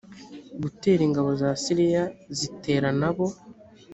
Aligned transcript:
gutera 0.61 1.01
ingabo 1.07 1.29
za 1.41 1.49
siriya 1.63 2.03
zitera 2.37 2.89
nabo 2.99 3.25